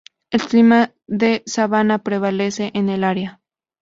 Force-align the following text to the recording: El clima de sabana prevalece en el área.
El 0.31 0.41
clima 0.41 0.95
de 1.05 1.43
sabana 1.45 1.99
prevalece 2.01 2.71
en 2.73 2.89
el 2.89 3.03
área. 3.03 3.39